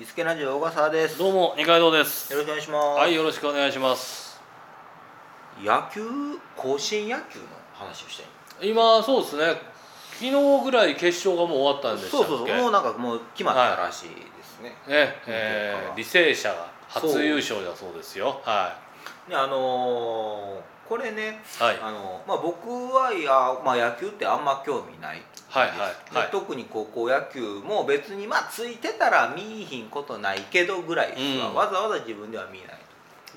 [0.00, 1.18] 伊助ラジオ小笠原です。
[1.18, 2.32] どうも二階堂です。
[2.32, 4.40] よろしくお願いします、はいよろしくお願いします。
[5.60, 8.22] 野球甲子園野球の話をし
[8.58, 9.60] たい今そうですね。
[10.12, 12.46] 昨日ぐらい決勝がもう終わったんでしたっけそうそう。
[12.46, 14.14] そうもうなんかもう決まったらしいで
[14.44, 18.40] すね、ねえー、履正社が初優勝だそうですよ。
[18.44, 18.78] は
[19.28, 21.78] であのーこれね、いはい。
[21.82, 23.30] あのまあ、僕はいや、
[23.62, 25.22] まあ、野球ってあんま興味ない。
[25.48, 26.26] はいですはいはい。
[26.26, 31.54] で特に高校野球も別にまあついてたら見いひんことないけどぐらいですわ、うん。
[31.54, 32.68] わざわざ自分では見ない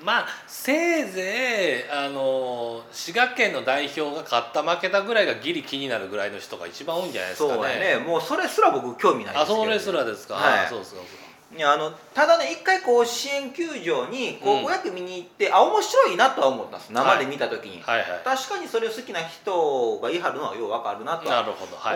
[0.04, 7.56] まあせいぜいあの滋賀県の代表が勝った負けたぐらいがギリ気になるぐらいの人が一番多いんじゃないですかね。
[7.56, 8.06] そうやね。
[8.06, 10.66] もうそれすら僕興味ないですけどあそれすらですか、はい。
[10.66, 16.94] あそうですかそうですかいやあのただね一回甲子園球場に高校野球見に行って、あ面白いなとは思ったんです。
[16.94, 18.08] 生で見た時に、はいはい。
[18.24, 21.46] 確かにそれ好きな人が言い張るのはようわかるなとは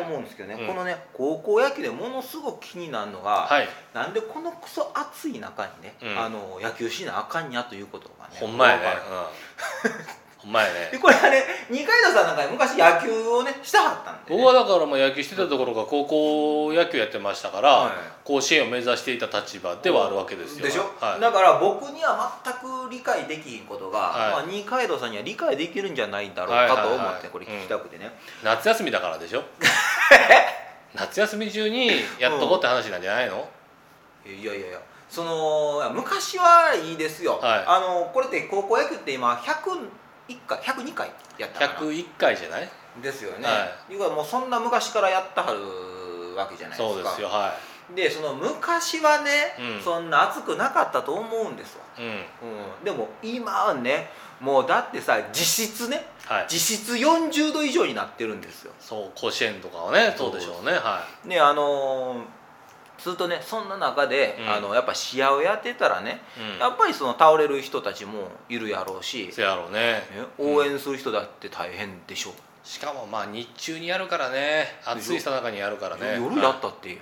[0.06, 0.68] 思うんですけどね、うん。
[0.68, 3.68] このね高校野球でものすごく気になるのが、はい。
[3.94, 6.20] なんでこのクソ暑い中にね、うん。
[6.20, 8.84] あの野球しなあかんやということがねほんまやね
[10.46, 10.90] ほんまやね。
[10.92, 17.92] でこれはね二階堂さんなんか昔野球をねしたはったんで、ね、僕はだからまあ野球してたところが高校野球やってましたから、はい。
[18.24, 20.66] 甲子園を目指していた立場ではあるわけですよ。
[20.66, 24.32] でしょ、はい、だから僕には全く理解できひんことが、はい。
[24.34, 28.12] まあ、二階堂さんには理解できるんじゃないだろうはいかと思ってこれ聞きたくてね、
[28.44, 29.44] 夏休みだからでしょ？
[30.94, 33.48] 夏休み中にやっとこうって話なんじゃないの、
[34.26, 34.80] いやいやいや。
[35.10, 37.64] その昔はいいですよ、はい。
[37.68, 39.36] あのこれって高校野球って今
[40.28, 41.80] 101回102回やったかな。
[41.88, 42.70] 101回じゃない？
[43.02, 43.96] ですよね、はい。
[43.96, 46.94] うかもうそんな昔からやったはるわけじゃないですか。
[46.96, 47.54] そうですよは
[47.96, 49.84] でその昔はね、うん。
[49.84, 52.08] そんな暑くなかったと思うんですわ、いうん。
[52.10, 52.14] う
[52.82, 54.10] ん、でも今はね
[54.40, 56.46] もうだってさ実質ねはい。
[56.48, 58.72] 実質40度以上になってるんですよ。
[58.80, 62.24] そう甲子園とかはねそうでしょうねはねあのー
[62.98, 64.50] するとねそんな中で、うん。
[64.50, 69.80] あのやっぱ試合をやってたらね、い、うん、やっぱりその倒れる人たちもいるやろうし、せやろうね。
[69.80, 70.04] ね
[70.38, 72.34] 応援する人だって大変でしょう、
[72.64, 74.68] しかもまあ日中にやるからね。
[74.86, 76.20] 暑いさなかにやるからね。
[76.20, 76.90] 夜やはいったって。
[76.90, 77.00] いう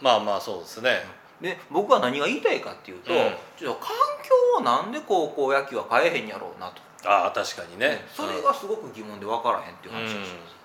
[0.00, 1.02] まあまあそうですね。
[1.40, 3.18] で僕は何が言いたいかっていうと、うん。
[3.58, 3.90] ちょっと環
[4.22, 8.04] 境をなんで高校野球は変えへんやろうなと、ああ確かにね。
[8.12, 10.57] それがすごく疑問で分からへんっていう話をします、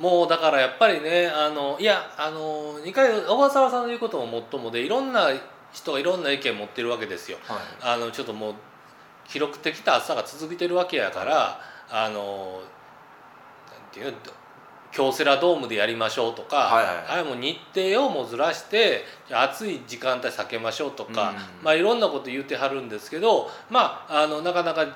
[0.00, 5.28] もうだからやっぱりねあのいやあの二回小笠原さんの言うことももっともでいろんな
[5.72, 7.38] 人がいろんな意見持ってるわけですよ。
[7.42, 7.58] はい。
[7.82, 8.54] あのちょっともう
[9.28, 12.62] 記録的な暑さが続いてるわけやからあの
[13.70, 14.18] なんていうの
[14.90, 16.94] 京セラドームでやりましょうとか、はいはい。
[17.10, 21.64] あれもう日程をもうずらして暑い時間帯避けましょうとか、うん。
[21.64, 24.86] まあいろんなこと言ってはるんですけどまああのなかなかい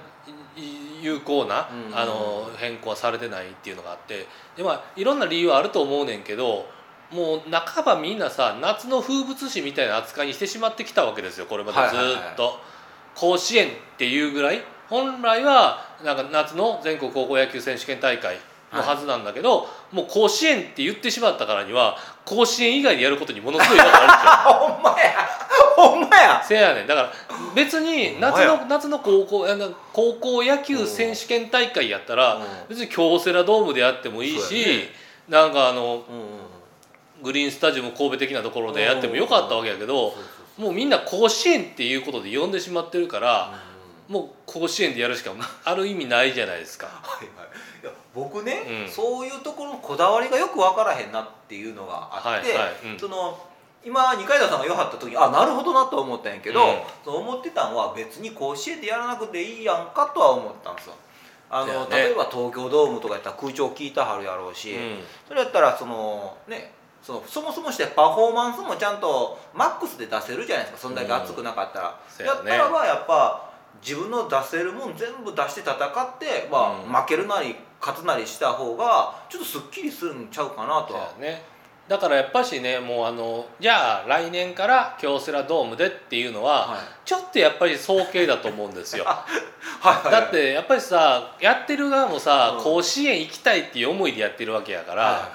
[1.03, 4.27] 有効な、うんあの変更はされてないっていうのがあって
[4.57, 6.67] でまあいろんな理由はあると思うねんけど
[7.11, 12.39] もう半ばみんなさ夏の風物詩みたいな扱いにしてしまってきたわけですよこれまでずーっと、はいはい。
[12.39, 12.75] はい
[13.15, 14.63] 甲子園っていうぐらい。
[14.89, 18.37] 本来はなんか夏の全国高校野球選手権大会
[18.73, 24.31] のはずなんだけど、もう甲子園って言ってしまったからには甲子園以外でやることにものすごい違和感あるんですよ。
[25.41, 25.44] あ
[25.77, 26.43] ほんまや。
[26.47, 26.87] せやねん。
[26.87, 27.13] だから
[27.55, 29.47] 別に夏の夏の高校
[29.93, 32.43] 高校野球選手権大会やったらうん。
[32.69, 35.05] 別に京セラドームでやってもいいし、ね。
[35.29, 36.05] なんかあの
[37.23, 40.15] グリーンスタジアム神戸的なところでやってもよかったわけやけど
[40.59, 43.55] もうみんな甲子園っていうことで呼んでしまってるから
[44.09, 45.33] もう甲子園でやるしか
[45.65, 46.87] ある意味ないじゃないですか。
[46.87, 47.49] はいはい。
[47.83, 48.93] いや僕ね、うん。
[48.93, 52.73] そういうところのこだわりがよく分からへんなっていうのがあって、はいはい。
[52.85, 52.99] うん。
[52.99, 53.39] その
[53.85, 56.75] 今二階堂さんが言わはった時あなるほどなとは思ったんやけど、うん。
[57.05, 60.95] そう思ってたんは別に甲子園でやらなくていいやんかとは思ったんですよ。
[61.51, 61.97] あの、ね。
[61.97, 64.99] 例えば東京ドームとかやったら空調効いたはるやろうし、うん。
[65.29, 70.79] それやったらそのねそのそもそもしてパフォーマンスもちゃんとマックスで出せるじゃないですか。
[70.81, 72.39] そんだけ熱くなかったら、そうやね。
[72.39, 73.51] やったらばやっぱ
[73.83, 76.93] 自分の出せるもん全部出して戦って、まあうん。
[76.93, 81.43] 負けるなり勝つなりした方がちょっとすっきりするんちゃうかなとはね
[81.87, 86.79] だからやっぱしねもうあのじゃあ来年から京セラドームでっていうのは、はい。
[87.05, 89.05] ちょっとやっぱり早計だと思うんですよ。
[89.05, 89.25] は
[89.83, 92.65] いはいだってやっぱりさやってる側もさ、うん。
[92.65, 95.31] 甲子園行きたいっていう思いでやってるわけやから、は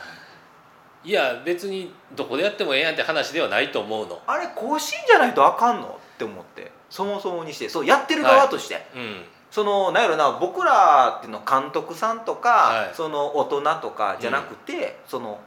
[1.05, 4.19] いい、や別にどこでやってもええやんって話ではないと思うの。
[4.25, 5.87] あれ甲子園じゃないとあかんの？
[5.87, 6.71] って思って。
[6.89, 7.69] そもそもにして。
[7.69, 9.25] そうやってる側として、うん。
[9.51, 12.95] そのなんやろな僕らっていうの監督さんとか、はい。
[12.95, 15.39] その大人とかじゃなくて、その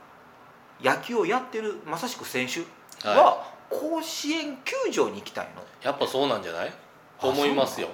[0.83, 2.61] 野球をやってるまさしく選手
[3.09, 6.73] はは甲子園球場に行きたいの、い、やっぱそうなんじゃない？
[7.21, 7.89] と思いますよ。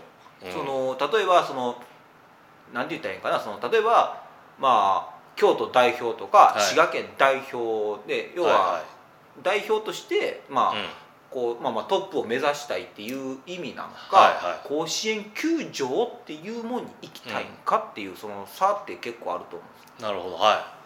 [0.45, 1.77] うんその例えばその
[2.73, 3.41] なんて言ったらいいんかな？
[3.41, 4.23] その例えば
[4.59, 6.63] まあ京都代表とか、はい。
[6.63, 8.85] 滋賀県代表で要は、は
[9.43, 10.89] 代表としてまあ、いはい
[11.31, 14.67] こう、まあ、まあトップを目指したいっていう意味なのか、はいはい。
[14.67, 19.65] 甲子園球場っていうものに行きたいんかっていうその差って結構あると思
[20.01, 20.37] なるほど。
[20.37, 20.78] はうんですで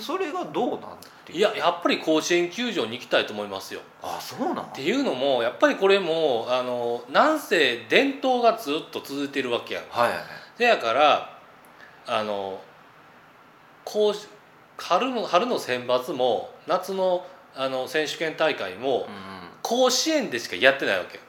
[0.00, 0.80] それがどうなん
[1.24, 3.80] ていいややっぱり甲子園球場に行きたいと思いますよ。
[4.02, 4.64] あそうなん？
[4.64, 9.84] っていうのもやっぱりこれもあのなんせ伝統がずっと続いてるわけやん。
[9.88, 10.10] はい
[10.58, 11.38] せやから
[12.06, 12.60] あの
[13.84, 14.14] こう
[14.76, 19.06] 春の春の選抜も夏のあの選手権大会も
[19.62, 21.22] 甲子園でしかやってないわけよ。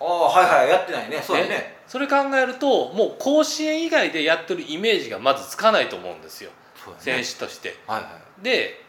[0.00, 1.22] ああはいはいやってないね。
[1.22, 1.80] そうやね。
[1.86, 6.50] それ考えるともう甲子園以外でやってるイメージがまずつかないと思うんですよ
[6.98, 7.76] 選手として。
[7.86, 8.08] はいは
[8.40, 8.44] い。
[8.44, 8.82] で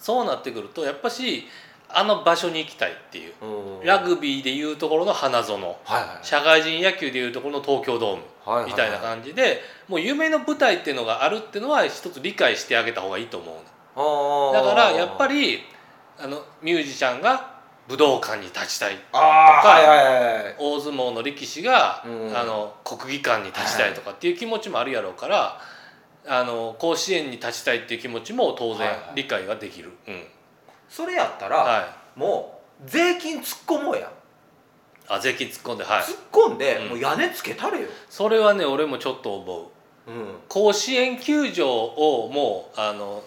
[0.00, 1.44] そうなってくるとやっぱし
[1.88, 3.34] あの場所に行きたいっていう。
[3.42, 5.60] うんラグビーでいうところの花園。
[5.84, 6.26] はいはい。
[6.26, 8.22] 社会人野球でいうところの東京ドーム。
[8.44, 15.60] はいはいみたいな感じでもう夢の舞台っていうのがあるっていうのは一つ理解してあげた方がいいと思うだからやっぱり
[16.18, 20.56] あのミュージシャンが武道館に立ちたいああはいはいはいはい。
[20.58, 22.36] 大相撲の力士が、うん。
[22.36, 25.58] あの国技館に立ちたいとかっていう気持ちもあるやろうから、
[26.28, 29.16] あの甲子園に立ちたいっていう気持ちも当然はいはい。
[29.16, 30.22] 理解ができる、うん。
[30.88, 31.80] それやったら、は
[32.16, 32.18] い。
[32.18, 34.10] もう税金突っ込もうや、
[35.08, 36.02] あ税金突っ込んではい。
[36.02, 36.88] 突っ込んで、うん。
[36.90, 39.70] もう屋根つけたれよ、それはね俺もちょっと思
[40.06, 40.10] う。
[40.10, 43.22] うん、甲子園球場をもうあの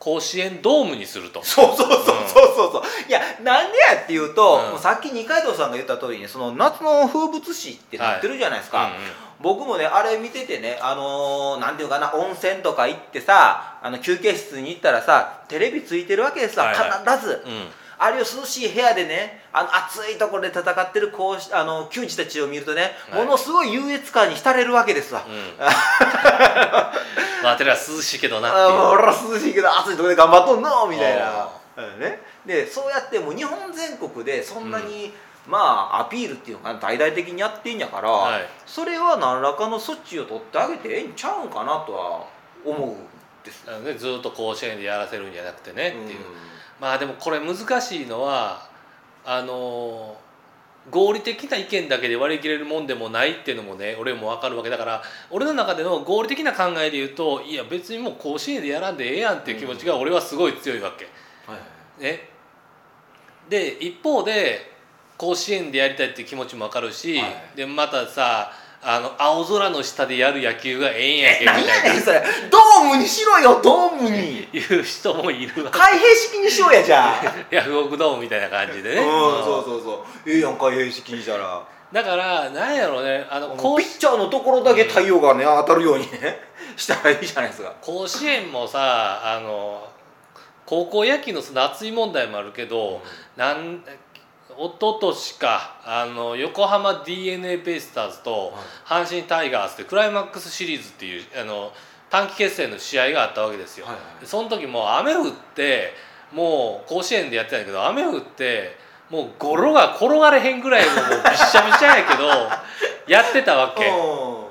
[0.00, 1.42] 甲子園ドームにすると。
[1.44, 2.82] そうそうそうそうそうそう
[4.04, 4.70] っていうと、うん。
[4.72, 8.98] もうさっき二階堂さんが言った通りにその夏の風物詩ってなってるじゃないですか、うんうん
[9.42, 17.18] 僕もねあれ見ててねあのーなんていうかな温泉とか行ってさあの休憩室に行ったらさテレビついてるわけですわ、はいはい。
[17.18, 17.66] 必ず、うん。
[17.98, 23.24] あるいは涼しい部屋でねあの暑いところで戦ってるこうしあの球児たちを見るとね、はい。
[23.24, 25.52] ものすごい優越感に浸れるわけですわ、うん。
[27.42, 28.64] まあてら涼しいけどなっていう。
[28.64, 35.12] ああ俺は涼しいけど暑いところで頑張っとんのみたいな、うんね、でそうやってもう日本全国でそんなに、
[35.48, 38.42] まあアピールっていうの大々的にやってんやから、はい。
[38.66, 42.26] それは何らかの措置を取ってあげてええんちゃうんかなとは
[42.64, 42.96] 思うん
[43.44, 43.64] です。
[43.66, 46.12] あのね、ずっと甲子園でやらせるんじゃなくてねっていう、うん。
[46.80, 48.68] まあでもこれ難しいのは
[49.24, 50.16] あの
[50.90, 54.70] 合理的な意見だけで割り切れるもんでもないっていうのもね俺も分かるわけ。
[54.70, 61.06] だから俺の中での合理的な考えで言うといや別にもう甲子園でやらんでええやんっていう気持ちが俺はすごい強いわけ。
[61.50, 61.64] はいは
[62.00, 62.02] い。
[62.02, 62.28] ね、
[63.48, 64.72] で一方で
[65.16, 67.56] 甲子園でやりたいっていう気持ちも分かるし、はい。
[67.56, 68.52] でまたさ
[68.82, 71.74] あの青空の下でやる野球がええんやけみ何たいな。
[71.88, 72.22] やねんそれ。
[72.50, 74.48] ドームにしろよドームに。
[74.52, 75.70] いう人もいるわ。
[75.72, 77.22] け開閉式にしようやじゃあ。
[77.50, 79.44] ヤフオクドームみたいな感じでね、うんうん。
[79.44, 80.30] そうそうそう。
[80.30, 81.62] ええやん開閉式にしたら。
[81.92, 86.40] だからなんやろうねあのピッチャーのところだけ太陽がね当たるようにね
[86.76, 87.72] したらいいじゃないですか。
[87.80, 89.86] 甲子園もさあの
[90.66, 93.02] 高校野球のその熱い問題もあるけど、
[93.36, 93.82] なん
[94.56, 98.52] 一昨年かあの横浜 d n a ベイスターズと
[98.84, 101.72] 阪神タイガースでクライマックスシリーズっていうあの
[102.08, 103.86] 短期決戦の試合があったわけですよ。
[103.86, 105.92] はいはいでその時もう雨降って
[106.32, 108.76] もう甲子園でやってたんだけど雨降って
[109.10, 112.28] もうゴロが転がれへんぐらいのもう びっしゃびしゃやけど
[113.06, 113.88] やってたわけ。
[113.88, 114.44] うん。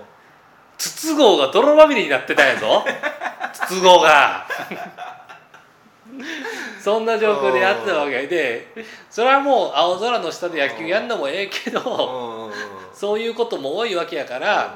[0.78, 2.84] 筒香が泥まみれになってたんやぞ。
[3.54, 4.46] 筒香が
[6.82, 8.68] そんな状況でやってたわけで
[9.10, 12.52] それはもう青空の下で野球やんのもええけど
[12.94, 14.76] そういうことも多いわけやから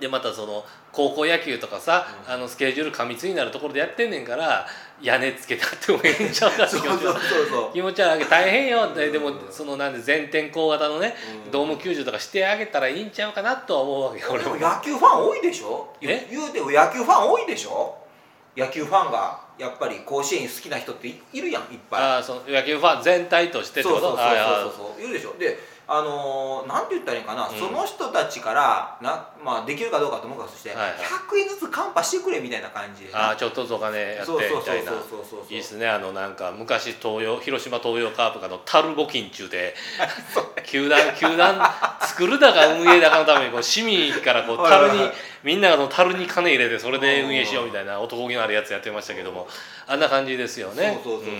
[0.00, 2.34] でまたその高校野球とかさうん。
[2.34, 4.66] あのスケジュール過密になるところでやってんねんから
[5.00, 6.76] 屋根つけたってもええんちゃうかって
[7.72, 9.10] 気持ちは大変よって。
[9.10, 11.14] でもそのなんで全天候型のね
[11.46, 14.56] うんドーム球場とかしてあげたらいいんちゃうかなとは思うわけよ俺も。
[14.56, 15.88] 野球ファン多いでしょ？
[16.00, 16.26] え？
[16.30, 17.94] 言うても野球ファン多いでしょ？
[18.56, 22.02] 野球ファンがやっぱり甲子園好きな人っていいるやんいっぱい。
[22.02, 24.00] ああその野球ファン全体としてってこと？
[24.00, 25.34] そうそうそうそういるでしょ。
[25.38, 27.58] であのーなんて言ったらいいかな、うん。
[27.58, 30.90] その人たちからな、まあ、できるかどうかともかくとして、はいはい。
[30.96, 35.52] 100円ずつカンパしてくれみたいな感じでああちょっとずつお金やってそうそうそうみたいなそうそうそう。
[35.52, 35.86] いいっすね。
[35.86, 39.74] あのなんか昔東洋広島東洋カープがのタル募金中で
[40.64, 41.58] 球団球団
[42.00, 44.98] 作るだか運営だかのためにこう市民からこう樽に
[45.42, 49.46] みんながその樽に金入れてそれで運営しようみたいな男気のあるやつやってましたけども
[49.86, 51.00] あんな感じですよね。
[51.02, 51.34] そうそうそう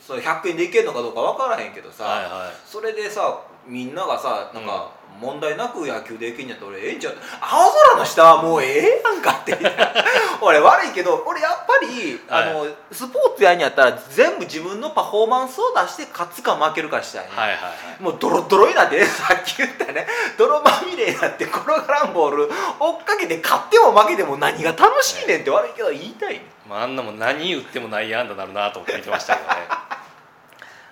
[0.00, 7.14] そう、う100円でいけるのかどうか分からへんけどさ、はいはそれでさみんながさなんか、問題なく野球できんやったら俺ええんちゃう？
[7.40, 9.56] 青空の下はもうええやんかって。
[10.40, 12.50] 俺悪いけど俺やっぱり、はい。
[12.50, 17.68] あのスポーツやんやったら全部自分のパフォーマンスを出して勝つか負けるかしたいね、いはいはいは
[18.00, 18.02] い。
[18.02, 20.06] もうドロドロになってね さっき言ったね。
[20.36, 29.66] 泥まみれになって転がらんボール追っかけて勝っても負けても何が楽しいねんって悪いけど言いたいねまあ、あんなもん何言っても内野安打なるなと思って見てましたけどね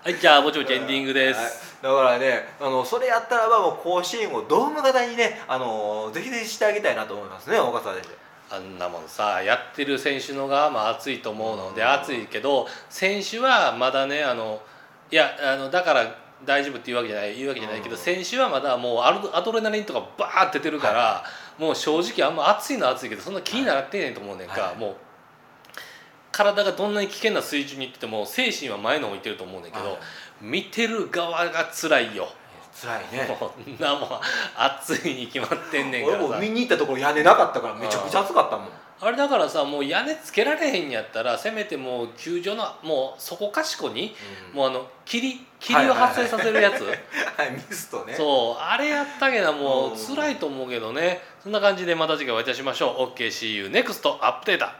[0.05, 8.09] はいじゃあぼちぼちエンディングです、はい、だからねあのそれやったらばもう甲子園をドーム型にねあのぜひぜひしてあげたいなと思いますね岡澤先
[8.51, 11.89] 生あんなもんさやってる選手の側も熱いと思うのでうん。
[11.89, 14.61] 熱いけど選手はまだねあの
[15.13, 18.03] いやあのだから大丈夫っていうわけじゃない言うわけじゃないけどうん。
[18.03, 21.23] 選手はまだもうアルアドレナリンとかバーって出てるから、
[21.61, 24.77] もう正直あんま熱いのは熱いけどそんな気になってねえと思うねんか、はい。
[24.77, 24.97] もう
[26.33, 29.97] 体がどんなに危険な水準にいってても精神は前の方にいってると思うねんけど、はい
[30.43, 32.29] 見てる側が辛いよ。
[32.75, 33.29] 辛いね。
[33.29, 34.09] もうなもん
[34.57, 36.25] 暑いに決まってんねんからさ。
[36.25, 38.69] 俺も見に行ったところ屋根なかったからめちゃくちゃ暑かったもん。
[39.01, 44.15] あれだからさもう屋根つけられへんやったらせめてもう球場のもうそこかしこに、
[44.53, 46.97] もうあの霧霧を発生させるやつ、 はい
[47.53, 48.15] ミストね。
[48.15, 50.17] そうあれやったけどもううん。
[50.17, 51.21] 辛いと思うけどね。
[51.43, 53.19] そんな感じでまた次回お会いいたしましょう。
[53.19, 54.77] OKCU NEXT アップデータ